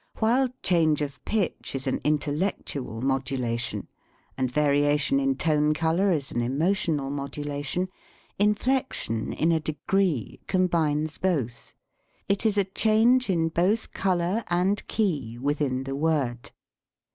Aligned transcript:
While 0.17 0.47
change 0.63 1.03
of 1.03 1.23
pitch 1.25 1.75
is 1.75 1.85
an 1.85 2.01
intellectual 2.03 3.03
modulation, 3.03 3.87
and 4.35 4.51
varia 4.51 4.97
tion 4.97 5.19
in 5.19 5.35
tone 5.35 5.75
color 5.75 6.11
is 6.11 6.31
an 6.31 6.41
emotional 6.41 7.11
modulation, 7.11 7.87
inflection, 8.39 9.31
in 9.31 9.51
a 9.51 9.59
degree, 9.59 10.39
combines 10.47 11.19
both. 11.19 11.75
It 12.27 12.47
is 12.47 12.57
a 12.57 12.63
change 12.63 13.29
in 13.29 13.49
both 13.49 13.93
color 13.93 14.43
and 14.47 14.87
key 14.87 15.37
within 15.37 15.83
the 15.83 15.95
word. 15.95 16.49